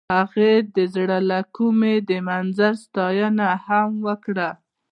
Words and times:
هغې 0.15 0.53
د 0.75 0.77
زړه 0.95 1.17
له 1.31 1.39
کومې 1.55 1.95
د 2.09 2.11
منظر 2.27 2.73
ستاینه 2.83 3.47
هم 3.65 3.89
وکړه. 4.07 4.49